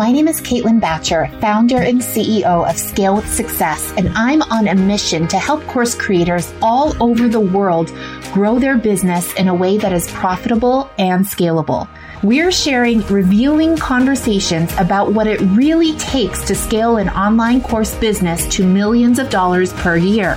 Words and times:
My 0.00 0.10
name 0.12 0.28
is 0.28 0.40
Caitlin 0.40 0.80
Bacher, 0.80 1.28
founder 1.42 1.76
and 1.76 2.00
CEO 2.00 2.66
of 2.66 2.78
Scale 2.78 3.16
with 3.16 3.28
Success, 3.28 3.92
and 3.98 4.08
I'm 4.14 4.40
on 4.40 4.66
a 4.66 4.74
mission 4.74 5.28
to 5.28 5.36
help 5.36 5.62
course 5.66 5.94
creators 5.94 6.50
all 6.62 6.96
over 7.02 7.28
the 7.28 7.38
world 7.38 7.92
grow 8.32 8.58
their 8.58 8.78
business 8.78 9.34
in 9.34 9.46
a 9.48 9.54
way 9.54 9.76
that 9.76 9.92
is 9.92 10.10
profitable 10.12 10.90
and 10.96 11.26
scalable. 11.26 11.86
We're 12.22 12.52
sharing 12.52 13.00
revealing 13.06 13.78
conversations 13.78 14.70
about 14.76 15.14
what 15.14 15.26
it 15.26 15.40
really 15.40 15.96
takes 15.96 16.44
to 16.48 16.54
scale 16.54 16.98
an 16.98 17.08
online 17.08 17.62
course 17.62 17.94
business 17.94 18.46
to 18.56 18.66
millions 18.66 19.18
of 19.18 19.30
dollars 19.30 19.72
per 19.72 19.96
year. 19.96 20.36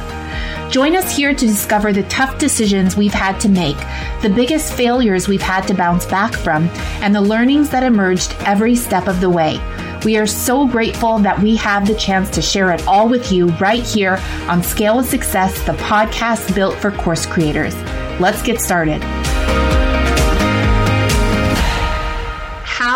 Join 0.72 0.96
us 0.96 1.14
here 1.14 1.34
to 1.34 1.46
discover 1.46 1.92
the 1.92 2.04
tough 2.04 2.38
decisions 2.38 2.96
we've 2.96 3.14
had 3.14 3.38
to 3.42 3.50
make, 3.50 3.76
the 4.22 4.32
biggest 4.34 4.76
failures 4.76 5.28
we've 5.28 5.42
had 5.42 5.68
to 5.68 5.74
bounce 5.74 6.06
back 6.06 6.34
from, 6.36 6.70
and 7.02 7.14
the 7.14 7.20
learnings 7.20 7.70
that 7.72 7.84
emerged 7.84 8.34
every 8.46 8.78
step 8.78 9.08
of 9.08 9.20
the 9.20 9.30
way. 9.30 9.60
We 10.06 10.16
are 10.16 10.26
so 10.26 10.66
grateful 10.66 11.20
that 11.20 11.38
we 11.38 11.58
have 11.58 11.86
the 11.86 11.96
chance 11.96 12.30
to 12.30 12.42
share 12.42 12.72
it 12.72 12.88
all 12.88 13.10
with 13.10 13.30
you 13.30 13.50
right 13.58 13.84
here 13.84 14.22
on 14.48 14.64
Scale 14.64 15.00
of 15.00 15.06
Success, 15.06 15.62
the 15.64 15.74
podcast 15.74 16.56
built 16.56 16.76
for 16.76 16.92
course 16.92 17.26
creators. 17.26 17.76
Let's 18.22 18.42
get 18.42 18.62
started. 18.62 19.02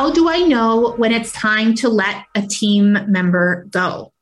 How 0.07 0.13
do 0.13 0.29
I 0.29 0.39
know 0.39 0.93
when 0.95 1.11
it's 1.11 1.33
time 1.33 1.75
to 1.75 1.89
let 1.89 2.23
a 2.33 2.41
team 2.41 2.97
member 3.11 3.65
go? 3.69 4.13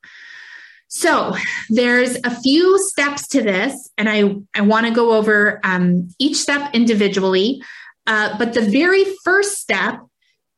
So 0.87 1.35
there's 1.69 2.17
a 2.23 2.31
few 2.31 2.79
steps 2.79 3.27
to 3.27 3.43
this, 3.43 3.91
and 3.95 4.09
I, 4.09 4.35
I 4.55 4.61
want 4.61 4.87
to 4.87 4.91
go 4.91 5.13
over 5.13 5.59
um, 5.63 6.09
each 6.17 6.37
step 6.37 6.73
individually. 6.73 7.61
Uh, 8.07 8.35
but 8.39 8.55
the 8.55 8.61
very 8.61 9.05
first 9.23 9.59
step 9.59 9.99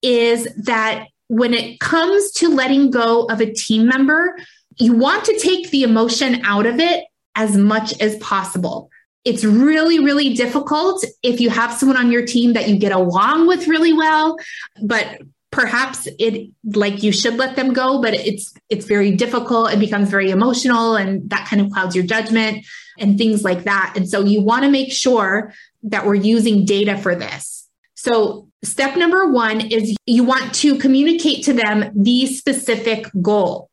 is 0.02 0.48
that 0.64 1.08
when 1.28 1.54
it 1.54 1.82
comes 1.82 2.32
to 2.36 2.48
letting 2.48 2.90
go 2.90 3.26
of 3.26 3.42
a 3.42 3.52
team 3.52 3.86
member, 3.86 4.38
you 4.78 4.94
want 4.94 5.26
to 5.26 5.38
take 5.40 5.72
the 5.72 5.84
emotion 5.84 6.46
out 6.46 6.66
of 6.66 6.80
it 6.80 7.04
as 7.36 7.58
much 7.58 8.00
as 8.00 8.16
possible. 8.20 8.90
It's 9.28 9.44
really, 9.44 10.00
really 10.00 10.34
difficult 10.34 11.04
if 11.22 11.42
you 11.42 11.50
have 11.50 11.74
someone 11.74 11.98
on 11.98 12.12
your 12.12 12.26
team 12.26 12.54
that 12.54 12.70
you 12.70 12.78
get 12.78 12.94
along 12.94 13.48
with 13.48 13.68
really 13.68 13.94
well, 13.94 14.38
but 14.82 15.20
perhaps 15.52 16.08
it 16.20 16.50
like 16.76 17.04
you 17.04 17.12
should 17.12 17.36
let 17.36 17.56
them 17.56 17.72
go 17.72 18.02
but 18.02 18.14
it's 18.14 18.54
it's 18.70 18.86
very 18.86 19.12
difficult. 19.16 19.72
It 19.72 19.80
becomes 19.80 20.10
very 20.10 20.30
emotional 20.30 20.96
and 20.96 21.30
that 21.30 21.48
kind 21.48 21.62
of 21.62 21.72
clouds 21.72 21.96
your 21.96 22.06
judgment 22.06 22.66
and 23.00 23.18
things 23.18 23.44
like 23.44 23.64
that. 23.64 23.94
And 23.96 24.10
so 24.10 24.24
you 24.24 24.42
want 24.42 24.64
to 24.66 24.70
make 24.70 24.92
sure 24.92 25.54
that 25.84 26.06
we're 26.06 26.16
using 26.16 26.66
data 26.66 26.98
for 26.98 27.16
this. 27.16 27.68
So 27.96 28.50
step 28.64 28.98
number 28.98 29.32
1 29.32 29.62
is 29.62 29.96
you 30.06 30.24
want 30.24 30.54
to 30.56 30.78
communicate 30.78 31.46
to 31.46 31.54
them 31.54 31.92
the 31.96 32.28
specific 32.28 33.08
goal. 33.22 33.70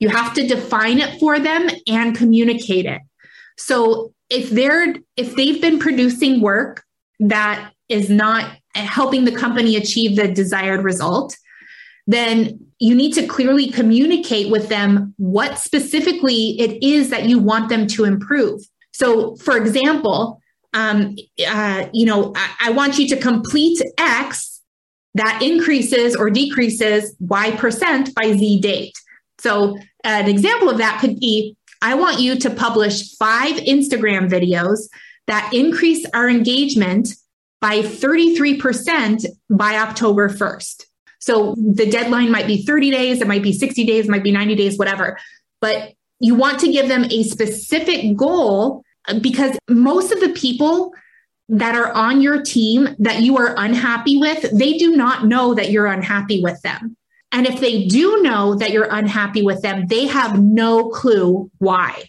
You 0.00 0.08
have 0.10 0.34
to 0.34 0.46
define 0.46 0.98
it 0.98 1.18
for 1.20 1.38
them 1.38 1.68
and 1.86 2.16
communicate 2.16 2.86
it. 2.86 3.00
So 3.56 4.12
if 4.30 4.50
they're 4.50 4.94
if 5.16 5.34
they've 5.36 5.60
been 5.60 5.78
producing 5.78 6.40
work 6.40 6.84
that 7.20 7.72
is 7.88 8.10
not 8.10 8.50
helping 8.74 9.24
the 9.24 9.32
company 9.32 9.76
achieve 9.76 10.16
the 10.16 10.28
desired 10.28 10.82
result, 10.82 11.36
then 12.06 12.58
you 12.78 12.94
need 12.94 13.12
to 13.12 13.26
clearly 13.26 13.70
communicate 13.70 14.50
with 14.50 14.68
them 14.68 15.14
what 15.16 15.58
specifically 15.58 16.58
it 16.60 16.82
is 16.82 17.10
that 17.10 17.24
you 17.24 17.38
want 17.38 17.68
them 17.68 17.86
to 17.86 18.04
improve. 18.04 18.60
So, 18.92 19.36
for 19.36 19.56
example, 19.56 20.40
um, 20.72 21.16
uh, 21.46 21.86
you 21.92 22.04
know, 22.04 22.32
I, 22.34 22.68
I 22.68 22.70
want 22.72 22.98
you 22.98 23.08
to 23.08 23.16
complete 23.16 23.80
X 23.98 24.60
that 25.14 25.40
increases 25.42 26.16
or 26.16 26.30
decreases 26.30 27.14
Y 27.20 27.52
percent 27.52 28.14
by 28.14 28.32
Z 28.32 28.60
date. 28.60 28.94
So, 29.38 29.78
an 30.02 30.28
example 30.28 30.68
of 30.68 30.78
that 30.78 31.00
could 31.00 31.18
be 31.20 31.56
I 31.84 31.92
want 31.92 32.18
you 32.18 32.36
to 32.36 32.48
publish 32.48 33.14
five 33.16 33.56
Instagram 33.56 34.30
videos 34.30 34.88
that 35.26 35.52
increase 35.52 36.06
our 36.14 36.30
engagement 36.30 37.10
by 37.60 37.80
33% 37.80 39.26
by 39.50 39.76
October 39.76 40.30
1st. 40.30 40.86
So 41.18 41.54
the 41.58 41.84
deadline 41.84 42.30
might 42.30 42.46
be 42.46 42.62
30 42.62 42.90
days, 42.90 43.20
it 43.20 43.28
might 43.28 43.42
be 43.42 43.52
60 43.52 43.84
days, 43.84 44.06
it 44.06 44.10
might 44.10 44.22
be 44.22 44.32
90 44.32 44.54
days, 44.54 44.78
whatever. 44.78 45.18
But 45.60 45.92
you 46.20 46.34
want 46.34 46.58
to 46.60 46.72
give 46.72 46.88
them 46.88 47.04
a 47.04 47.22
specific 47.22 48.16
goal 48.16 48.82
because 49.20 49.58
most 49.68 50.10
of 50.10 50.20
the 50.20 50.30
people 50.30 50.94
that 51.50 51.74
are 51.74 51.92
on 51.92 52.22
your 52.22 52.40
team 52.40 52.96
that 52.98 53.20
you 53.20 53.36
are 53.36 53.54
unhappy 53.58 54.16
with, 54.16 54.50
they 54.58 54.78
do 54.78 54.96
not 54.96 55.26
know 55.26 55.52
that 55.52 55.70
you're 55.70 55.86
unhappy 55.86 56.42
with 56.42 56.62
them. 56.62 56.96
And 57.34 57.46
if 57.46 57.60
they 57.60 57.84
do 57.84 58.22
know 58.22 58.54
that 58.54 58.70
you're 58.70 58.88
unhappy 58.90 59.42
with 59.42 59.60
them, 59.60 59.88
they 59.88 60.06
have 60.06 60.40
no 60.40 60.88
clue 60.88 61.50
why. 61.58 62.04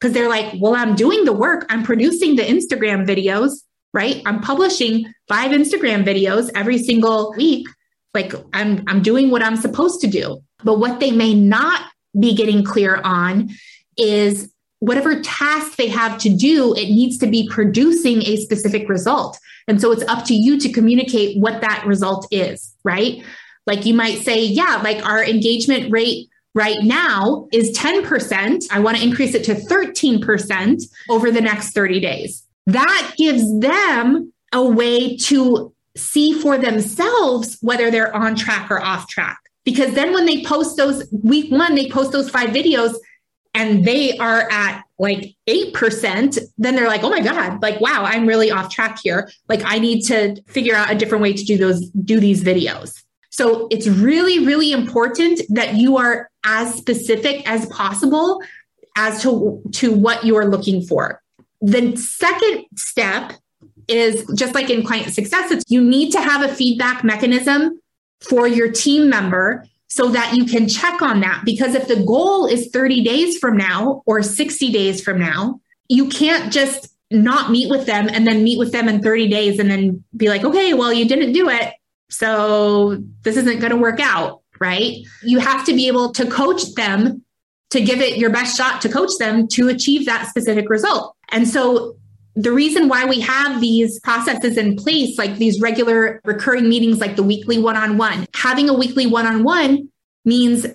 Because 0.00 0.12
they're 0.12 0.28
like, 0.28 0.54
well, 0.58 0.74
I'm 0.74 0.96
doing 0.96 1.24
the 1.24 1.32
work, 1.32 1.64
I'm 1.68 1.84
producing 1.84 2.34
the 2.34 2.42
Instagram 2.42 3.06
videos 3.06 3.52
right? 3.92 4.22
I'm 4.26 4.40
publishing 4.40 5.12
five 5.28 5.50
Instagram 5.50 6.04
videos 6.04 6.50
every 6.54 6.78
single 6.78 7.34
week. 7.36 7.66
Like 8.14 8.32
I'm, 8.52 8.84
I'm 8.86 9.02
doing 9.02 9.30
what 9.30 9.42
I'm 9.42 9.56
supposed 9.56 10.00
to 10.02 10.06
do. 10.06 10.42
But 10.64 10.78
what 10.78 11.00
they 11.00 11.10
may 11.10 11.34
not 11.34 11.82
be 12.18 12.34
getting 12.34 12.64
clear 12.64 13.00
on 13.04 13.50
is 13.96 14.52
whatever 14.80 15.20
task 15.20 15.76
they 15.76 15.88
have 15.88 16.18
to 16.18 16.34
do, 16.34 16.74
it 16.74 16.86
needs 16.86 17.18
to 17.18 17.26
be 17.26 17.48
producing 17.48 18.22
a 18.22 18.36
specific 18.36 18.88
result. 18.88 19.38
And 19.68 19.80
so 19.80 19.92
it's 19.92 20.02
up 20.08 20.24
to 20.26 20.34
you 20.34 20.58
to 20.58 20.72
communicate 20.72 21.38
what 21.38 21.60
that 21.60 21.84
result 21.86 22.26
is, 22.30 22.74
right? 22.84 23.22
Like 23.66 23.86
you 23.86 23.94
might 23.94 24.22
say, 24.22 24.44
yeah, 24.44 24.80
like 24.82 25.04
our 25.06 25.24
engagement 25.24 25.92
rate 25.92 26.28
right 26.54 26.82
now 26.82 27.48
is 27.52 27.76
10%. 27.76 28.66
I 28.70 28.80
want 28.80 28.98
to 28.98 29.02
increase 29.02 29.34
it 29.34 29.44
to 29.44 29.54
13% 29.54 30.82
over 31.08 31.30
the 31.30 31.40
next 31.40 31.72
30 31.72 32.00
days 32.00 32.46
that 32.66 33.14
gives 33.16 33.60
them 33.60 34.32
a 34.52 34.64
way 34.64 35.16
to 35.16 35.72
see 35.96 36.32
for 36.32 36.58
themselves 36.58 37.58
whether 37.60 37.90
they're 37.90 38.14
on 38.14 38.34
track 38.34 38.70
or 38.70 38.82
off 38.82 39.08
track. 39.08 39.38
Because 39.64 39.94
then 39.94 40.12
when 40.12 40.26
they 40.26 40.42
post 40.42 40.76
those 40.76 41.06
week 41.12 41.50
one, 41.50 41.74
they 41.74 41.88
post 41.88 42.12
those 42.12 42.30
five 42.30 42.50
videos 42.50 42.94
and 43.54 43.84
they 43.84 44.16
are 44.18 44.50
at 44.50 44.82
like 44.98 45.34
8%, 45.48 46.38
then 46.58 46.74
they're 46.74 46.88
like, 46.88 47.02
oh 47.02 47.10
my 47.10 47.20
God, 47.20 47.60
like, 47.60 47.80
wow, 47.80 48.04
I'm 48.04 48.26
really 48.26 48.50
off 48.50 48.70
track 48.70 48.98
here. 49.02 49.30
Like, 49.48 49.62
I 49.64 49.78
need 49.78 50.02
to 50.02 50.40
figure 50.46 50.74
out 50.74 50.90
a 50.90 50.94
different 50.94 51.22
way 51.22 51.34
to 51.34 51.44
do 51.44 51.58
those, 51.58 51.90
do 51.90 52.18
these 52.18 52.42
videos. 52.42 53.01
So 53.32 53.66
it's 53.70 53.88
really, 53.88 54.44
really 54.44 54.72
important 54.72 55.40
that 55.48 55.74
you 55.74 55.96
are 55.96 56.30
as 56.44 56.74
specific 56.74 57.48
as 57.50 57.66
possible 57.66 58.42
as 58.94 59.22
to, 59.22 59.62
to 59.72 59.92
what 59.92 60.24
you're 60.24 60.46
looking 60.46 60.82
for. 60.82 61.22
The 61.62 61.96
second 61.96 62.66
step 62.76 63.32
is 63.88 64.26
just 64.36 64.54
like 64.54 64.68
in 64.68 64.84
client 64.84 65.12
success, 65.12 65.50
it's 65.50 65.64
you 65.68 65.82
need 65.82 66.12
to 66.12 66.20
have 66.20 66.48
a 66.48 66.54
feedback 66.54 67.04
mechanism 67.04 67.80
for 68.20 68.46
your 68.46 68.70
team 68.70 69.08
member 69.08 69.64
so 69.88 70.08
that 70.08 70.34
you 70.34 70.44
can 70.44 70.68
check 70.68 71.00
on 71.00 71.20
that. 71.20 71.42
Because 71.44 71.74
if 71.74 71.88
the 71.88 72.04
goal 72.04 72.46
is 72.46 72.68
30 72.68 73.02
days 73.02 73.38
from 73.38 73.56
now 73.56 74.02
or 74.04 74.22
60 74.22 74.70
days 74.72 75.02
from 75.02 75.18
now, 75.18 75.60
you 75.88 76.08
can't 76.08 76.52
just 76.52 76.88
not 77.10 77.50
meet 77.50 77.70
with 77.70 77.86
them 77.86 78.08
and 78.10 78.26
then 78.26 78.44
meet 78.44 78.58
with 78.58 78.72
them 78.72 78.88
in 78.88 79.02
30 79.02 79.28
days 79.28 79.58
and 79.58 79.70
then 79.70 80.04
be 80.16 80.28
like, 80.28 80.44
okay, 80.44 80.74
well, 80.74 80.92
you 80.92 81.06
didn't 81.06 81.32
do 81.32 81.48
it. 81.48 81.74
So 82.12 83.02
this 83.22 83.36
isn't 83.36 83.58
going 83.58 83.70
to 83.70 83.76
work 83.76 84.00
out, 84.00 84.42
right? 84.60 84.98
You 85.22 85.38
have 85.38 85.64
to 85.66 85.74
be 85.74 85.88
able 85.88 86.12
to 86.12 86.26
coach 86.26 86.74
them 86.74 87.24
to 87.70 87.80
give 87.80 88.00
it 88.00 88.18
your 88.18 88.30
best 88.30 88.56
shot 88.56 88.82
to 88.82 88.88
coach 88.88 89.10
them 89.18 89.48
to 89.48 89.68
achieve 89.68 90.04
that 90.04 90.28
specific 90.28 90.68
result. 90.68 91.16
And 91.30 91.48
so 91.48 91.96
the 92.36 92.52
reason 92.52 92.88
why 92.88 93.06
we 93.06 93.20
have 93.20 93.60
these 93.60 93.98
processes 94.00 94.58
in 94.58 94.76
place, 94.76 95.16
like 95.16 95.36
these 95.36 95.60
regular 95.60 96.20
recurring 96.24 96.68
meetings, 96.68 96.98
like 96.98 97.16
the 97.16 97.22
weekly 97.22 97.58
one 97.58 97.76
on 97.76 97.96
one, 97.96 98.26
having 98.34 98.68
a 98.68 98.74
weekly 98.74 99.06
one 99.06 99.26
on 99.26 99.42
one 99.42 99.88
means 100.24 100.66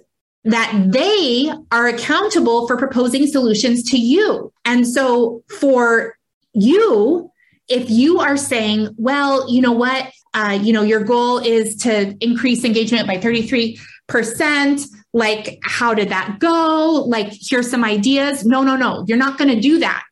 that 0.43 0.87
they 0.87 1.51
are 1.71 1.87
accountable 1.87 2.67
for 2.67 2.77
proposing 2.77 3.27
solutions 3.27 3.83
to 3.91 3.97
you. 3.97 4.51
And 4.65 4.87
so 4.87 5.43
for 5.59 6.15
you, 6.53 7.29
if 7.67 7.89
you 7.89 8.19
are 8.19 8.37
saying, 8.37 8.89
well, 8.97 9.49
you 9.49 9.61
know 9.61 9.73
what, 9.73 10.11
uh, 10.33 10.57
you 10.61 10.73
know, 10.73 10.83
your 10.83 11.03
goal 11.03 11.39
is 11.39 11.75
to 11.77 12.15
increase 12.21 12.63
engagement 12.63 13.07
by 13.07 13.17
33%, 13.17 14.87
like, 15.13 15.59
how 15.63 15.93
did 15.93 16.09
that 16.09 16.37
go? 16.39 17.05
Like, 17.07 17.31
here's 17.31 17.69
some 17.69 17.83
ideas. 17.83 18.45
No, 18.45 18.63
no, 18.63 18.75
no, 18.75 19.03
you're 19.07 19.17
not 19.17 19.37
going 19.37 19.53
to 19.53 19.59
do 19.59 19.79
that. 19.79 20.03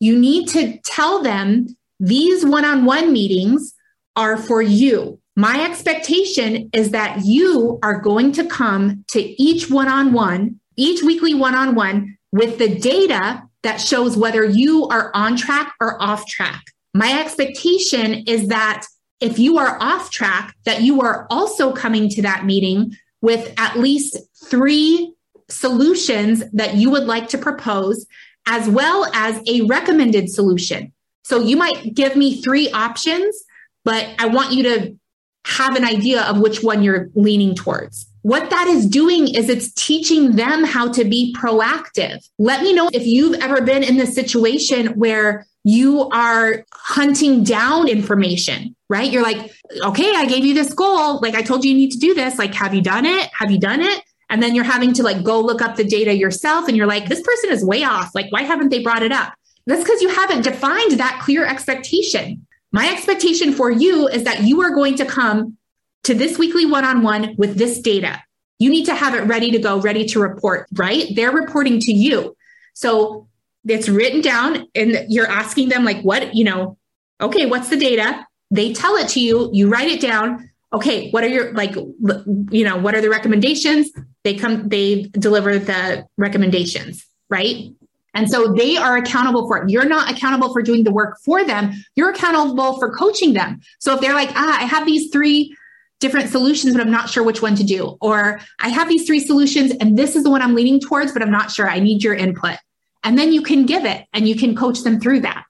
You 0.00 0.18
need 0.18 0.48
to 0.48 0.78
tell 0.84 1.22
them 1.22 1.76
these 2.00 2.46
one 2.46 2.64
on 2.64 2.84
one 2.84 3.12
meetings 3.12 3.74
are 4.16 4.36
for 4.36 4.62
you. 4.62 5.20
My 5.36 5.64
expectation 5.64 6.70
is 6.72 6.90
that 6.90 7.24
you 7.24 7.78
are 7.82 8.00
going 8.00 8.32
to 8.32 8.44
come 8.44 9.04
to 9.08 9.20
each 9.40 9.70
one 9.70 9.88
on 9.88 10.12
one, 10.12 10.58
each 10.76 11.02
weekly 11.02 11.34
one 11.34 11.54
on 11.54 11.74
one 11.74 12.16
with 12.32 12.58
the 12.58 12.78
data 12.78 13.42
that 13.62 13.80
shows 13.80 14.16
whether 14.16 14.44
you 14.44 14.88
are 14.88 15.10
on 15.14 15.36
track 15.36 15.74
or 15.80 16.00
off 16.02 16.26
track. 16.26 16.62
My 16.98 17.20
expectation 17.20 18.24
is 18.26 18.48
that 18.48 18.84
if 19.20 19.38
you 19.38 19.56
are 19.58 19.80
off 19.80 20.10
track, 20.10 20.56
that 20.64 20.82
you 20.82 21.00
are 21.00 21.28
also 21.30 21.72
coming 21.72 22.08
to 22.08 22.22
that 22.22 22.44
meeting 22.44 22.96
with 23.20 23.54
at 23.56 23.78
least 23.78 24.16
three 24.50 25.14
solutions 25.48 26.42
that 26.54 26.74
you 26.74 26.90
would 26.90 27.04
like 27.04 27.28
to 27.28 27.38
propose, 27.38 28.04
as 28.46 28.68
well 28.68 29.08
as 29.14 29.40
a 29.46 29.60
recommended 29.66 30.28
solution. 30.28 30.92
So 31.22 31.38
you 31.38 31.56
might 31.56 31.94
give 31.94 32.16
me 32.16 32.42
three 32.42 32.68
options, 32.72 33.44
but 33.84 34.04
I 34.18 34.26
want 34.26 34.54
you 34.54 34.64
to 34.64 34.98
have 35.46 35.76
an 35.76 35.84
idea 35.84 36.22
of 36.22 36.40
which 36.40 36.64
one 36.64 36.82
you're 36.82 37.10
leaning 37.14 37.54
towards. 37.54 38.08
What 38.22 38.50
that 38.50 38.66
is 38.66 38.86
doing 38.86 39.32
is 39.32 39.48
it's 39.48 39.72
teaching 39.72 40.32
them 40.32 40.64
how 40.64 40.90
to 40.90 41.04
be 41.04 41.32
proactive. 41.38 42.28
Let 42.40 42.62
me 42.62 42.72
know 42.74 42.90
if 42.92 43.06
you've 43.06 43.40
ever 43.40 43.60
been 43.60 43.84
in 43.84 43.98
the 43.98 44.06
situation 44.06 44.88
where 44.98 45.46
you 45.68 46.08
are 46.08 46.64
hunting 46.72 47.44
down 47.44 47.88
information, 47.88 48.74
right? 48.88 49.12
You're 49.12 49.22
like, 49.22 49.52
okay, 49.82 50.14
I 50.14 50.24
gave 50.24 50.42
you 50.42 50.54
this 50.54 50.72
goal. 50.72 51.20
Like 51.20 51.34
I 51.34 51.42
told 51.42 51.62
you 51.62 51.72
you 51.72 51.76
need 51.76 51.90
to 51.90 51.98
do 51.98 52.14
this. 52.14 52.38
Like, 52.38 52.54
have 52.54 52.72
you 52.72 52.80
done 52.80 53.04
it? 53.04 53.28
Have 53.34 53.50
you 53.50 53.58
done 53.58 53.82
it? 53.82 54.02
And 54.30 54.42
then 54.42 54.54
you're 54.54 54.64
having 54.64 54.94
to 54.94 55.02
like 55.02 55.22
go 55.22 55.38
look 55.40 55.60
up 55.60 55.76
the 55.76 55.84
data 55.84 56.14
yourself 56.14 56.68
and 56.68 56.76
you're 56.76 56.86
like, 56.86 57.10
this 57.10 57.20
person 57.20 57.50
is 57.50 57.62
way 57.62 57.84
off. 57.84 58.14
Like, 58.14 58.32
why 58.32 58.44
haven't 58.44 58.70
they 58.70 58.82
brought 58.82 59.02
it 59.02 59.12
up? 59.12 59.34
That's 59.66 59.82
because 59.82 60.00
you 60.00 60.08
haven't 60.08 60.40
defined 60.40 60.92
that 60.92 61.20
clear 61.22 61.44
expectation. 61.44 62.46
My 62.72 62.88
expectation 62.88 63.52
for 63.52 63.70
you 63.70 64.08
is 64.08 64.24
that 64.24 64.44
you 64.44 64.62
are 64.62 64.70
going 64.70 64.96
to 64.96 65.04
come 65.04 65.58
to 66.04 66.14
this 66.14 66.38
weekly 66.38 66.64
one 66.64 66.86
on 66.86 67.02
one 67.02 67.34
with 67.36 67.58
this 67.58 67.78
data. 67.82 68.22
You 68.58 68.70
need 68.70 68.86
to 68.86 68.94
have 68.94 69.14
it 69.14 69.24
ready 69.24 69.50
to 69.50 69.58
go, 69.58 69.82
ready 69.82 70.06
to 70.06 70.18
report, 70.20 70.66
right? 70.72 71.14
They're 71.14 71.30
reporting 71.30 71.78
to 71.80 71.92
you. 71.92 72.34
So 72.72 73.28
it's 73.68 73.88
written 73.88 74.20
down 74.20 74.66
and 74.74 75.06
you're 75.08 75.26
asking 75.26 75.68
them, 75.68 75.84
like, 75.84 76.02
what, 76.02 76.34
you 76.34 76.44
know, 76.44 76.76
okay, 77.20 77.46
what's 77.46 77.68
the 77.68 77.76
data? 77.76 78.26
They 78.50 78.72
tell 78.72 78.96
it 78.96 79.08
to 79.10 79.20
you, 79.20 79.50
you 79.52 79.68
write 79.68 79.88
it 79.88 80.00
down. 80.00 80.50
Okay, 80.72 81.10
what 81.10 81.24
are 81.24 81.28
your, 81.28 81.52
like, 81.54 81.74
you 81.74 82.64
know, 82.64 82.76
what 82.76 82.94
are 82.94 83.00
the 83.00 83.08
recommendations? 83.08 83.90
They 84.24 84.34
come, 84.34 84.68
they 84.68 85.04
deliver 85.12 85.58
the 85.58 86.06
recommendations, 86.16 87.06
right? 87.30 87.70
And 88.14 88.30
so 88.30 88.52
they 88.52 88.76
are 88.76 88.96
accountable 88.96 89.46
for 89.46 89.58
it. 89.58 89.70
You're 89.70 89.88
not 89.88 90.10
accountable 90.10 90.52
for 90.52 90.60
doing 90.62 90.84
the 90.84 90.90
work 90.90 91.18
for 91.24 91.44
them. 91.44 91.72
You're 91.94 92.10
accountable 92.10 92.78
for 92.78 92.92
coaching 92.94 93.32
them. 93.32 93.60
So 93.78 93.94
if 93.94 94.00
they're 94.00 94.14
like, 94.14 94.30
ah, 94.34 94.58
I 94.60 94.64
have 94.64 94.86
these 94.86 95.10
three 95.10 95.56
different 96.00 96.30
solutions, 96.30 96.74
but 96.74 96.80
I'm 96.80 96.90
not 96.90 97.10
sure 97.10 97.22
which 97.22 97.42
one 97.42 97.54
to 97.56 97.64
do, 97.64 97.96
or 98.00 98.40
I 98.60 98.68
have 98.68 98.88
these 98.88 99.06
three 99.06 99.20
solutions 99.20 99.72
and 99.80 99.96
this 99.96 100.16
is 100.16 100.22
the 100.22 100.30
one 100.30 100.42
I'm 100.42 100.54
leaning 100.54 100.80
towards, 100.80 101.12
but 101.12 101.22
I'm 101.22 101.30
not 101.30 101.50
sure. 101.50 101.68
I 101.68 101.80
need 101.80 102.02
your 102.02 102.14
input. 102.14 102.56
And 103.04 103.18
then 103.18 103.32
you 103.32 103.42
can 103.42 103.66
give 103.66 103.84
it 103.84 104.06
and 104.12 104.28
you 104.28 104.36
can 104.36 104.54
coach 104.54 104.80
them 104.82 105.00
through 105.00 105.20
that. 105.20 105.44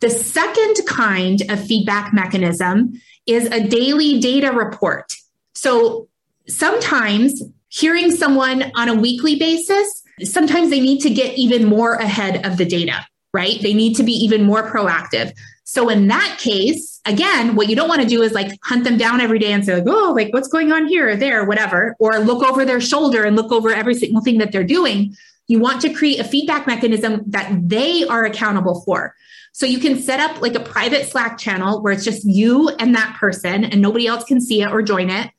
The 0.00 0.10
second 0.10 0.76
kind 0.86 1.42
of 1.48 1.64
feedback 1.64 2.12
mechanism 2.12 3.00
is 3.26 3.46
a 3.46 3.66
daily 3.66 4.18
data 4.20 4.50
report. 4.52 5.14
So 5.54 6.08
sometimes 6.48 7.42
hearing 7.68 8.10
someone 8.10 8.72
on 8.74 8.88
a 8.88 8.94
weekly 8.94 9.36
basis, 9.36 10.02
sometimes 10.24 10.70
they 10.70 10.80
need 10.80 11.00
to 11.02 11.10
get 11.10 11.38
even 11.38 11.64
more 11.64 11.94
ahead 11.94 12.44
of 12.44 12.56
the 12.56 12.64
data, 12.64 13.06
right? 13.32 13.60
They 13.62 13.74
need 13.74 13.94
to 13.96 14.02
be 14.02 14.12
even 14.12 14.42
more 14.42 14.68
proactive. 14.68 15.32
So 15.64 15.88
in 15.88 16.08
that 16.08 16.36
case, 16.38 17.00
again, 17.06 17.54
what 17.54 17.68
you 17.68 17.76
don't 17.76 17.88
want 17.88 18.02
to 18.02 18.08
do 18.08 18.22
is 18.22 18.32
like 18.32 18.58
hunt 18.62 18.84
them 18.84 18.98
down 18.98 19.20
every 19.20 19.38
day 19.38 19.52
and 19.52 19.64
say, 19.64 19.76
like, 19.76 19.84
oh, 19.86 20.12
like 20.14 20.32
what's 20.32 20.48
going 20.48 20.72
on 20.72 20.86
here 20.86 21.10
or 21.10 21.16
there, 21.16 21.44
whatever, 21.44 21.96
or 21.98 22.18
look 22.18 22.42
over 22.42 22.64
their 22.64 22.80
shoulder 22.80 23.24
and 23.24 23.36
look 23.36 23.52
over 23.52 23.70
every 23.70 23.94
single 23.94 24.20
thing 24.20 24.38
that 24.38 24.52
they're 24.52 24.64
doing. 24.64 25.16
You 25.48 25.58
want 25.58 25.80
to 25.82 25.92
create 25.92 26.20
a 26.20 26.24
feedback 26.24 26.66
mechanism 26.66 27.22
that 27.28 27.68
they 27.68 28.04
are 28.04 28.24
accountable 28.24 28.82
for. 28.82 29.14
So 29.52 29.66
you 29.66 29.78
can 29.78 30.00
set 30.00 30.18
up 30.18 30.40
like 30.40 30.54
a 30.54 30.60
private 30.60 31.08
Slack 31.08 31.36
channel 31.36 31.82
where 31.82 31.92
it's 31.92 32.04
just 32.04 32.24
you 32.24 32.70
and 32.78 32.94
that 32.94 33.16
person 33.18 33.64
and 33.64 33.82
nobody 33.82 34.06
else 34.06 34.24
can 34.24 34.40
see 34.40 34.62
it 34.62 34.70
or 34.70 34.82
join 34.82 35.10
it. 35.10 35.30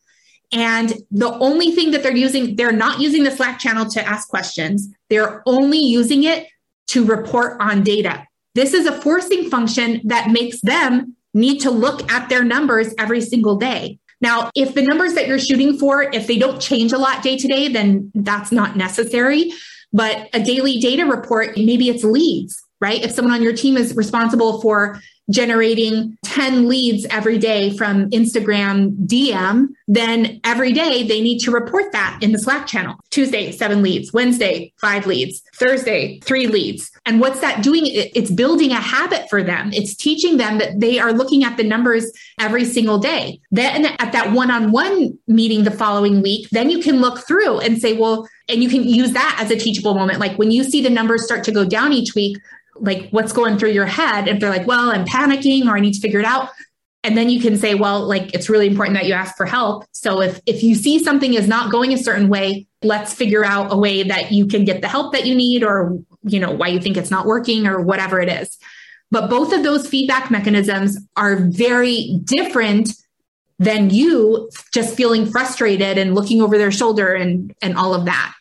And 0.51 0.93
the 1.09 1.33
only 1.39 1.71
thing 1.71 1.91
that 1.91 2.03
they're 2.03 2.15
using, 2.15 2.55
they're 2.55 2.71
not 2.71 2.99
using 2.99 3.23
the 3.23 3.31
Slack 3.31 3.57
channel 3.57 3.89
to 3.89 4.07
ask 4.07 4.29
questions. 4.29 4.87
They're 5.09 5.41
only 5.47 5.79
using 5.79 6.23
it 6.23 6.47
to 6.87 7.03
report 7.03 7.59
on 7.59 7.81
data. 7.81 8.27
This 8.53 8.75
is 8.75 8.85
a 8.85 8.91
forcing 8.91 9.49
function 9.49 10.01
that 10.03 10.29
makes 10.29 10.61
them 10.61 11.15
need 11.33 11.59
to 11.61 11.71
look 11.71 12.11
at 12.11 12.29
their 12.29 12.43
numbers 12.43 12.93
every 12.99 13.21
single 13.21 13.55
day. 13.55 13.99
Now, 14.21 14.51
if 14.55 14.75
the 14.75 14.83
numbers 14.83 15.15
that 15.15 15.27
you're 15.27 15.39
shooting 15.39 15.77
for, 15.77 16.03
if 16.03 16.27
they 16.27 16.37
don't 16.37 16.61
change 16.61 16.93
a 16.93 16.99
lot 16.99 17.23
day 17.23 17.35
to 17.35 17.47
day, 17.47 17.67
then 17.67 18.11
that's 18.13 18.51
not 18.51 18.77
necessary. 18.77 19.51
But 19.93 20.29
a 20.33 20.43
daily 20.43 20.79
data 20.79 21.05
report, 21.05 21.55
maybe 21.55 21.89
it's 21.89 22.03
leads, 22.03 22.61
right? 22.81 23.01
If 23.01 23.11
someone 23.11 23.33
on 23.33 23.43
your 23.43 23.53
team 23.53 23.77
is 23.77 23.95
responsible 23.95 24.59
for 24.61 24.99
generating 25.29 26.17
10 26.25 26.67
leads 26.67 27.05
every 27.05 27.37
day 27.37 27.75
from 27.77 28.09
Instagram 28.09 28.95
DM, 29.05 29.67
then 29.87 30.39
every 30.43 30.71
day 30.73 31.03
they 31.03 31.21
need 31.21 31.39
to 31.39 31.51
report 31.51 31.91
that 31.91 32.19
in 32.21 32.31
the 32.31 32.39
Slack 32.39 32.67
channel. 32.67 32.95
Tuesday, 33.09 33.51
seven 33.51 33.81
leads, 33.81 34.11
Wednesday, 34.11 34.73
five 34.79 35.05
leads, 35.05 35.41
Thursday, 35.55 36.19
three 36.21 36.47
leads. 36.47 36.91
And 37.05 37.19
what's 37.21 37.39
that 37.41 37.63
doing? 37.63 37.83
It's 37.85 38.31
building 38.31 38.71
a 38.71 38.81
habit 38.81 39.29
for 39.29 39.43
them. 39.43 39.71
It's 39.73 39.95
teaching 39.95 40.37
them 40.37 40.57
that 40.57 40.79
they 40.79 40.99
are 40.99 41.13
looking 41.13 41.43
at 41.43 41.57
the 41.57 41.63
numbers 41.63 42.11
every 42.39 42.65
single 42.65 42.97
day. 42.97 43.39
Then 43.51 43.85
at 43.85 44.11
that 44.11 44.31
one 44.31 44.51
on 44.51 44.71
one 44.71 45.17
meeting 45.27 45.63
the 45.63 45.71
following 45.71 46.21
week, 46.21 46.49
then 46.51 46.69
you 46.69 46.79
can 46.79 47.01
look 47.01 47.19
through 47.19 47.59
and 47.59 47.79
say, 47.79 47.93
well, 47.93 48.27
and 48.49 48.61
you 48.61 48.69
can 48.69 48.83
use 48.83 49.11
that 49.11 49.37
as 49.39 49.51
a 49.51 49.55
teachable 49.55 49.93
moment. 49.93 50.19
Like 50.19 50.37
when 50.37 50.51
you 50.51 50.63
see 50.63 50.81
the 50.81 50.89
numbers 50.89 51.23
start 51.23 51.43
to 51.45 51.51
go 51.51 51.65
down 51.65 51.93
each 51.93 52.13
week, 52.15 52.37
like 52.75 53.09
what's 53.11 53.33
going 53.33 53.57
through 53.57 53.71
your 53.71 53.85
head? 53.85 54.27
If 54.27 54.39
they're 54.39 54.49
like 54.49 54.67
well 54.67 54.89
i'm 54.89 55.05
panicking 55.05 55.65
or 55.65 55.75
i 55.75 55.79
need 55.79 55.93
to 55.93 56.01
figure 56.01 56.19
it 56.19 56.25
out. 56.25 56.49
And 57.05 57.17
then 57.17 57.29
you 57.29 57.41
can 57.41 57.57
say 57.57 57.75
well 57.75 58.05
like 58.05 58.33
it's 58.33 58.49
really 58.49 58.67
important 58.67 58.95
that 58.97 59.05
you 59.05 59.13
ask 59.13 59.35
for 59.35 59.45
help. 59.45 59.85
So 59.91 60.21
if 60.21 60.39
if 60.45 60.63
you 60.63 60.75
see 60.75 61.03
something 61.03 61.33
is 61.33 61.47
not 61.47 61.71
going 61.71 61.93
a 61.93 61.97
certain 61.97 62.29
way 62.29 62.67
let's 62.83 63.13
figure 63.13 63.45
out 63.45 63.71
a 63.71 63.77
way 63.77 64.03
that 64.03 64.31
you 64.31 64.45
can 64.45 64.65
get 64.65 64.81
the 64.81 64.87
help 64.87 65.13
that 65.13 65.25
you 65.25 65.35
need 65.35 65.63
or 65.63 65.97
you 66.23 66.39
know 66.39 66.51
why 66.51 66.67
you 66.67 66.79
think 66.79 66.97
it's 66.97 67.11
not 67.11 67.25
working 67.25 67.67
or 67.67 67.81
whatever 67.81 68.19
it 68.19 68.29
is. 68.29 68.57
But 69.11 69.29
both 69.29 69.53
of 69.53 69.63
those 69.63 69.87
feedback 69.87 70.31
mechanisms 70.31 70.97
are 71.15 71.35
very 71.35 72.19
different 72.23 72.89
than 73.59 73.91
you 73.91 74.49
just 74.73 74.95
feeling 74.95 75.25
frustrated 75.25 75.97
and 75.97 76.15
looking 76.15 76.41
over 76.41 76.57
their 76.57 76.71
shoulder 76.71 77.13
and 77.13 77.53
and 77.61 77.77
all 77.77 77.93
of 77.93 78.05
that 78.05 78.33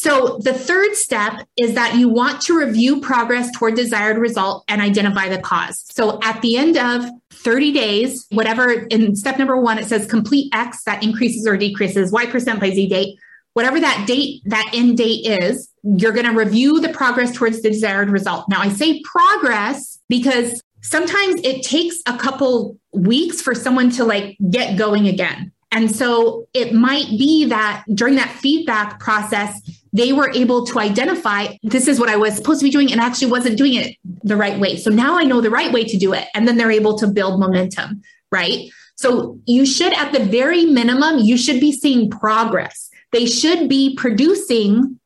so 0.00 0.38
the 0.44 0.54
third 0.54 0.94
step 0.94 1.44
is 1.56 1.74
that 1.74 1.96
you 1.96 2.08
want 2.08 2.40
to 2.42 2.56
review 2.56 3.00
progress 3.00 3.50
toward 3.50 3.74
desired 3.74 4.16
result 4.16 4.62
and 4.68 4.80
identify 4.80 5.28
the 5.28 5.38
cause. 5.38 5.84
So 5.90 6.20
at 6.22 6.40
the 6.40 6.56
end 6.56 6.76
of 6.76 7.10
30 7.32 7.72
days, 7.72 8.24
whatever 8.30 8.70
in 8.70 9.16
step 9.16 9.40
number 9.40 9.60
one, 9.60 9.76
it 9.76 9.86
says 9.86 10.06
complete 10.06 10.54
X 10.54 10.84
that 10.84 11.02
increases 11.02 11.48
or 11.48 11.56
decreases 11.56 12.12
Y 12.12 12.26
percent 12.26 12.60
by 12.60 12.70
Z 12.70 12.88
date. 12.88 13.18
Whatever 13.54 13.80
that 13.80 14.04
date, 14.06 14.42
that 14.44 14.70
end 14.72 14.98
date 14.98 15.26
is, 15.26 15.68
you're 15.82 16.12
going 16.12 16.26
to 16.26 16.32
review 16.32 16.78
the 16.78 16.90
progress 16.90 17.34
towards 17.34 17.60
the 17.62 17.70
desired 17.70 18.08
result. 18.08 18.48
Now 18.48 18.60
I 18.60 18.68
say 18.68 19.02
progress 19.02 19.98
because 20.08 20.62
sometimes 20.80 21.40
it 21.42 21.64
takes 21.64 21.96
a 22.06 22.16
couple 22.16 22.78
weeks 22.92 23.42
for 23.42 23.52
someone 23.52 23.90
to 23.90 24.04
like 24.04 24.38
get 24.48 24.78
going 24.78 25.08
again. 25.08 25.50
And 25.70 25.94
so 25.94 26.46
it 26.54 26.72
might 26.72 27.08
be 27.10 27.46
that 27.46 27.84
during 27.92 28.14
that 28.14 28.30
feedback 28.30 29.00
process, 29.00 29.60
they 29.92 30.12
were 30.12 30.30
able 30.34 30.66
to 30.66 30.78
identify 30.78 31.48
this 31.62 31.88
is 31.88 31.98
what 31.98 32.08
I 32.08 32.16
was 32.16 32.36
supposed 32.36 32.60
to 32.60 32.64
be 32.64 32.70
doing 32.70 32.92
and 32.92 33.00
actually 33.00 33.30
wasn't 33.30 33.56
doing 33.56 33.74
it 33.74 33.96
the 34.22 34.36
right 34.36 34.58
way. 34.58 34.76
So 34.76 34.90
now 34.90 35.18
I 35.18 35.24
know 35.24 35.40
the 35.40 35.50
right 35.50 35.72
way 35.72 35.84
to 35.84 35.96
do 35.96 36.12
it. 36.12 36.26
And 36.34 36.46
then 36.46 36.56
they're 36.56 36.70
able 36.70 36.98
to 36.98 37.06
build 37.06 37.40
momentum, 37.40 38.02
right? 38.30 38.68
So 38.96 39.38
you 39.46 39.64
should, 39.64 39.92
at 39.94 40.12
the 40.12 40.24
very 40.24 40.64
minimum, 40.64 41.18
you 41.18 41.38
should 41.38 41.60
be 41.60 41.72
seeing 41.72 42.10
progress. 42.10 42.90
They 43.12 43.26
should 43.26 43.68
be 43.68 43.94
producing, 43.96 44.98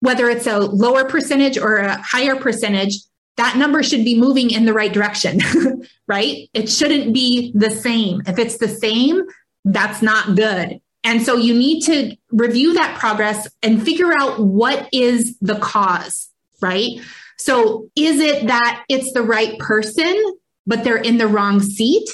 whether 0.00 0.28
it's 0.28 0.46
a 0.46 0.58
lower 0.58 1.04
percentage 1.04 1.56
or 1.56 1.76
a 1.76 1.96
higher 2.02 2.36
percentage, 2.36 2.98
that 3.36 3.56
number 3.56 3.82
should 3.82 4.04
be 4.04 4.18
moving 4.18 4.50
in 4.50 4.64
the 4.64 4.72
right 4.72 4.92
direction, 4.92 5.40
right? 6.08 6.48
It 6.52 6.68
shouldn't 6.68 7.14
be 7.14 7.52
the 7.54 7.70
same. 7.70 8.22
If 8.26 8.38
it's 8.38 8.58
the 8.58 8.68
same, 8.68 9.22
that's 9.64 10.02
not 10.02 10.36
good. 10.36 10.80
And 11.04 11.22
so 11.22 11.36
you 11.36 11.54
need 11.54 11.82
to 11.82 12.16
review 12.30 12.74
that 12.74 12.98
progress 12.98 13.46
and 13.62 13.82
figure 13.82 14.12
out 14.18 14.40
what 14.40 14.88
is 14.92 15.38
the 15.40 15.56
cause, 15.56 16.30
right? 16.62 16.98
So 17.38 17.90
is 17.94 18.20
it 18.20 18.46
that 18.46 18.84
it's 18.88 19.12
the 19.12 19.22
right 19.22 19.58
person, 19.58 20.22
but 20.66 20.82
they're 20.82 20.96
in 20.96 21.18
the 21.18 21.26
wrong 21.26 21.60
seat? 21.60 22.08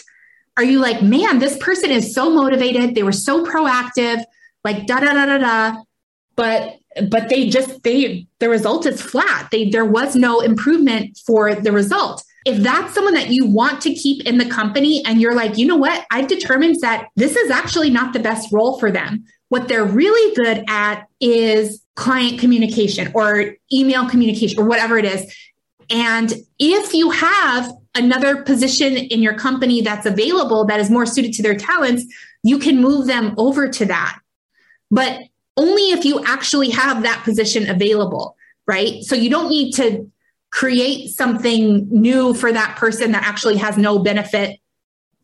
Are 0.57 0.65
you 0.65 0.81
like, 0.81 1.03
man, 1.03 1.39
this 1.39 1.57
person 1.59 1.91
is 1.91 2.13
so 2.13 2.31
motivated. 2.31 2.95
They 2.95 3.05
were 3.05 3.13
so 3.13 3.45
proactive, 3.45 4.25
like 4.65 4.87
da 4.87 5.01
da 5.01 5.15
da 5.15 5.27
da 5.27 5.39
da. 5.39 5.77
But 6.35 6.77
but 7.09 7.29
they 7.29 7.49
just 7.49 7.85
they 7.85 8.27
the 8.41 8.49
result 8.49 8.87
is 8.87 9.01
flat. 9.01 9.49
They 9.53 9.71
there 9.71 9.85
was 9.85 10.17
no 10.17 10.41
improvement 10.41 11.17
for 11.25 11.55
the 11.55 11.71
result 11.71 12.25
if 12.47 12.63
that's 12.63 12.95
someone 12.95 13.15
that 13.15 13.31
you 13.31 13.47
want 13.47 13.81
to 13.83 13.95
keep 13.95 14.27
in 14.27 14.39
the 14.39 14.47
company 14.49 15.05
and 15.05 15.21
you're 15.21 15.35
like, 15.35 15.59
you 15.59 15.67
know 15.67 15.77
what, 15.77 16.07
I've 16.11 16.27
determined 16.27 16.77
that 16.81 17.09
this 17.17 17.37
is 17.37 17.51
actually 17.51 17.91
not 17.91 18.13
the 18.13 18.19
best 18.19 18.53
role 18.53 18.79
for 18.79 18.91
them. 18.91 19.25
What 19.49 19.69
they're 19.69 19.85
really 19.85 20.35
good 20.35 20.65
at 20.69 21.07
is 21.21 21.83
client 21.97 22.39
communication 22.39 23.11
or 23.15 23.57
email 23.73 24.09
communication 24.09 24.59
or 24.59 24.65
whatever 24.65 24.97
it 24.97 25.05
is. 25.05 25.35
And 25.91 26.33
if 26.59 26.95
you 26.95 27.11
have 27.11 27.71
another 27.95 28.43
position 28.43 28.97
in 28.97 29.21
your 29.21 29.35
company 29.35 29.83
that's 29.83 30.07
available 30.07 30.65
that 30.67 30.81
is 30.81 30.89
more 30.89 31.05
suited 31.05 31.33
to 31.35 31.43
their 31.43 31.57
talents, 31.57 32.05
you 32.43 32.59
can 32.59 32.81
move 32.81 33.07
them 33.07 33.35
over 33.37 33.69
to 33.69 33.85
that. 33.87 34.19
but 34.91 35.21
only 35.57 35.91
if 35.91 36.05
you 36.05 36.25
actually 36.25 36.71
have 36.71 37.03
that 37.03 37.23
position 37.23 37.69
available, 37.69 38.37
right? 38.67 39.03
So 39.03 39.15
you 39.15 39.29
don't 39.29 39.51
need 39.51 39.73
to 39.75 40.11
create 40.51 41.11
something 41.11 41.89
new 41.91 42.35
for 42.35 42.53
that 42.53 42.77
person 42.77 43.13
that 43.13 43.23
actually 43.23 43.57
has 43.57 43.77
no 43.77 43.99
benefit 43.99 44.59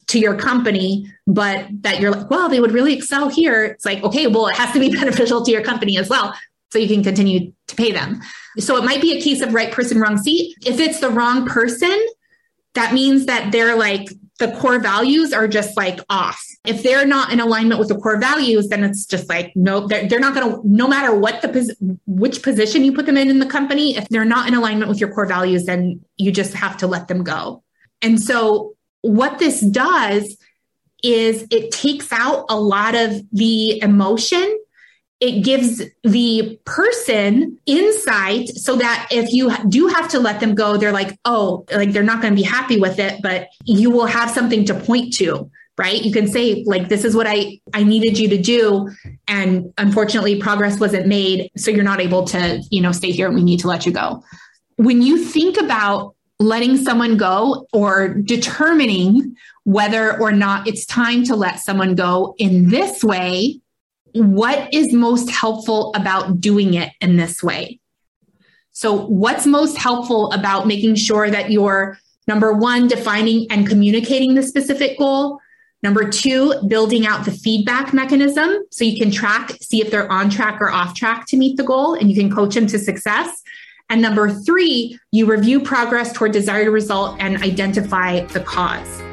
to 0.08 0.20
your 0.20 0.36
company, 0.36 1.12
but 1.26 1.66
that 1.82 2.00
you're 2.00 2.12
like, 2.12 2.30
well, 2.30 2.48
they 2.48 2.60
would 2.60 2.72
really 2.72 2.94
excel 2.94 3.28
here. 3.28 3.64
It's 3.64 3.84
like, 3.84 4.02
okay, 4.04 4.28
well, 4.28 4.46
it 4.46 4.54
has 4.54 4.72
to 4.72 4.80
be 4.80 4.88
beneficial 4.94 5.44
to 5.44 5.50
your 5.50 5.62
company 5.62 5.98
as 5.98 6.08
well. 6.08 6.34
So 6.70 6.78
you 6.78 6.88
can 6.88 7.02
continue 7.02 7.52
to 7.68 7.76
pay 7.76 7.92
them. 7.92 8.20
So 8.58 8.76
it 8.76 8.84
might 8.84 9.00
be 9.00 9.16
a 9.16 9.20
case 9.20 9.40
of 9.40 9.54
right 9.54 9.72
person, 9.72 10.00
wrong 10.00 10.18
seat. 10.18 10.56
If 10.64 10.78
it's 10.80 11.00
the 11.00 11.10
wrong 11.10 11.46
person, 11.46 12.06
that 12.74 12.92
means 12.92 13.26
that 13.26 13.52
they're 13.52 13.76
like, 13.76 14.08
the 14.38 14.52
core 14.52 14.78
values 14.78 15.32
are 15.32 15.48
just 15.48 15.76
like 15.76 16.00
off. 16.10 16.42
If 16.66 16.82
they're 16.82 17.06
not 17.06 17.32
in 17.32 17.40
alignment 17.40 17.78
with 17.78 17.88
the 17.88 17.96
core 17.96 18.18
values, 18.18 18.68
then 18.68 18.84
it's 18.84 19.06
just 19.06 19.28
like, 19.28 19.52
no, 19.56 19.86
they're, 19.86 20.08
they're 20.08 20.20
not 20.20 20.34
going 20.34 20.52
to, 20.52 20.60
no 20.64 20.86
matter 20.86 21.14
what 21.14 21.40
the, 21.40 21.98
which 22.06 22.42
position 22.42 22.84
you 22.84 22.92
put 22.92 23.06
them 23.06 23.16
in 23.16 23.30
in 23.30 23.38
the 23.38 23.46
company, 23.46 23.96
if 23.96 24.08
they're 24.08 24.24
not 24.24 24.46
in 24.46 24.54
alignment 24.54 24.88
with 24.88 25.00
your 25.00 25.12
core 25.12 25.26
values, 25.26 25.64
then 25.64 26.00
you 26.18 26.30
just 26.30 26.52
have 26.54 26.76
to 26.78 26.86
let 26.86 27.08
them 27.08 27.24
go. 27.24 27.62
And 28.02 28.20
so 28.20 28.74
what 29.00 29.38
this 29.38 29.60
does 29.60 30.36
is 31.02 31.46
it 31.50 31.70
takes 31.70 32.12
out 32.12 32.46
a 32.48 32.58
lot 32.58 32.94
of 32.94 33.22
the 33.32 33.80
emotion 33.80 34.58
it 35.20 35.42
gives 35.42 35.82
the 36.02 36.58
person 36.64 37.58
insight 37.64 38.48
so 38.48 38.76
that 38.76 39.08
if 39.10 39.32
you 39.32 39.50
do 39.68 39.86
have 39.86 40.08
to 40.08 40.18
let 40.18 40.40
them 40.40 40.54
go, 40.54 40.76
they're 40.76 40.92
like, 40.92 41.18
oh, 41.24 41.64
like 41.72 41.92
they're 41.92 42.02
not 42.02 42.20
going 42.20 42.34
to 42.34 42.40
be 42.40 42.46
happy 42.46 42.78
with 42.78 42.98
it, 42.98 43.22
but 43.22 43.48
you 43.64 43.90
will 43.90 44.06
have 44.06 44.30
something 44.30 44.64
to 44.66 44.74
point 44.74 45.14
to 45.14 45.50
right? 45.78 46.02
You 46.02 46.12
can 46.12 46.26
say 46.26 46.64
like 46.66 46.88
this 46.88 47.04
is 47.04 47.14
what 47.14 47.26
i 47.26 47.60
i 47.74 47.82
needed 47.82 48.18
you 48.18 48.28
to 48.30 48.38
do 48.38 48.88
and 49.28 49.72
unfortunately 49.76 50.40
progress 50.40 50.80
wasn't 50.80 51.06
made 51.06 51.50
so 51.56 51.70
you're 51.70 51.84
not 51.84 52.00
able 52.00 52.24
to 52.24 52.62
you 52.70 52.80
know 52.80 52.92
stay 52.92 53.10
here. 53.10 53.30
We 53.30 53.42
need 53.42 53.60
to 53.60 53.68
let 53.68 53.86
you 53.86 53.92
go. 53.92 54.22
When 54.76 55.02
you 55.02 55.22
think 55.22 55.58
about 55.60 56.14
letting 56.38 56.76
someone 56.76 57.16
go 57.16 57.66
or 57.72 58.08
determining 58.08 59.36
whether 59.64 60.20
or 60.20 60.32
not 60.32 60.66
it's 60.66 60.84
time 60.84 61.24
to 61.24 61.34
let 61.34 61.60
someone 61.60 61.94
go 61.94 62.34
in 62.38 62.68
this 62.68 63.02
way 63.02 63.60
what 64.16 64.72
is 64.72 64.92
most 64.92 65.30
helpful 65.30 65.92
about 65.94 66.40
doing 66.40 66.74
it 66.74 66.92
in 67.00 67.16
this 67.16 67.42
way? 67.42 67.80
So, 68.72 69.06
what's 69.06 69.46
most 69.46 69.78
helpful 69.78 70.30
about 70.32 70.66
making 70.66 70.96
sure 70.96 71.30
that 71.30 71.50
you're 71.50 71.98
number 72.28 72.52
one, 72.52 72.88
defining 72.88 73.46
and 73.50 73.66
communicating 73.66 74.34
the 74.34 74.42
specific 74.42 74.98
goal? 74.98 75.40
Number 75.82 76.08
two, 76.08 76.54
building 76.66 77.06
out 77.06 77.24
the 77.24 77.30
feedback 77.30 77.92
mechanism 77.92 78.64
so 78.70 78.84
you 78.84 78.98
can 78.98 79.10
track, 79.10 79.52
see 79.60 79.80
if 79.80 79.90
they're 79.90 80.10
on 80.10 80.30
track 80.30 80.60
or 80.60 80.70
off 80.70 80.94
track 80.94 81.26
to 81.28 81.36
meet 81.36 81.56
the 81.56 81.64
goal, 81.64 81.94
and 81.94 82.10
you 82.10 82.16
can 82.16 82.30
coach 82.30 82.54
them 82.54 82.66
to 82.66 82.78
success. 82.78 83.42
And 83.88 84.02
number 84.02 84.30
three, 84.30 84.98
you 85.12 85.26
review 85.26 85.60
progress 85.60 86.12
toward 86.12 86.32
desired 86.32 86.70
result 86.70 87.16
and 87.20 87.40
identify 87.42 88.20
the 88.26 88.40
cause. 88.40 89.05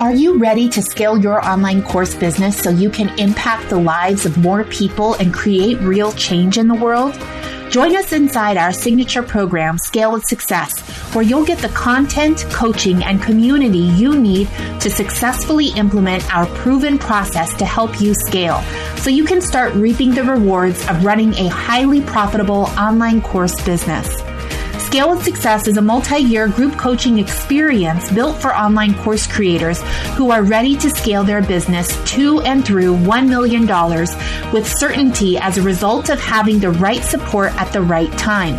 Are 0.00 0.12
you 0.12 0.38
ready 0.38 0.68
to 0.68 0.80
scale 0.80 1.18
your 1.18 1.44
online 1.44 1.82
course 1.82 2.14
business 2.14 2.56
so 2.56 2.70
you 2.70 2.88
can 2.88 3.08
impact 3.18 3.68
the 3.68 3.80
lives 3.80 4.26
of 4.26 4.38
more 4.38 4.62
people 4.62 5.14
and 5.14 5.34
create 5.34 5.80
real 5.80 6.12
change 6.12 6.56
in 6.56 6.68
the 6.68 6.74
world? 6.74 7.20
Join 7.68 7.96
us 7.96 8.12
inside 8.12 8.56
our 8.56 8.72
signature 8.72 9.24
program, 9.24 9.76
Scale 9.76 10.12
with 10.12 10.24
Success, 10.24 10.78
where 11.14 11.24
you'll 11.24 11.44
get 11.44 11.58
the 11.58 11.68
content, 11.70 12.46
coaching, 12.50 13.02
and 13.02 13.20
community 13.20 13.78
you 13.78 14.16
need 14.16 14.48
to 14.78 14.88
successfully 14.88 15.70
implement 15.70 16.32
our 16.32 16.46
proven 16.46 16.96
process 16.96 17.52
to 17.54 17.64
help 17.64 18.00
you 18.00 18.14
scale 18.14 18.62
so 18.98 19.10
you 19.10 19.24
can 19.24 19.40
start 19.40 19.74
reaping 19.74 20.14
the 20.14 20.22
rewards 20.22 20.80
of 20.88 21.04
running 21.04 21.34
a 21.34 21.48
highly 21.48 22.00
profitable 22.02 22.70
online 22.78 23.20
course 23.20 23.60
business. 23.64 24.27
Scale 24.88 25.10
with 25.10 25.22
Success 25.22 25.68
is 25.68 25.76
a 25.76 25.82
multi 25.82 26.16
year 26.16 26.48
group 26.48 26.78
coaching 26.78 27.18
experience 27.18 28.10
built 28.10 28.40
for 28.40 28.56
online 28.56 28.94
course 28.94 29.26
creators 29.26 29.82
who 30.16 30.30
are 30.30 30.42
ready 30.42 30.78
to 30.78 30.88
scale 30.88 31.22
their 31.22 31.42
business 31.42 31.94
to 32.12 32.40
and 32.40 32.64
through 32.64 32.96
$1 32.96 33.28
million 33.28 33.66
with 34.50 34.66
certainty 34.66 35.36
as 35.36 35.58
a 35.58 35.62
result 35.62 36.08
of 36.08 36.18
having 36.18 36.58
the 36.58 36.70
right 36.70 37.04
support 37.04 37.52
at 37.60 37.70
the 37.74 37.82
right 37.82 38.10
time. 38.12 38.56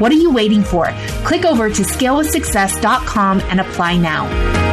What 0.00 0.10
are 0.12 0.14
you 0.14 0.30
waiting 0.30 0.62
for? 0.62 0.86
Click 1.24 1.44
over 1.44 1.68
to 1.68 1.82
scalewithsuccess.com 1.82 3.40
and 3.40 3.60
apply 3.60 3.98
now. 3.98 4.65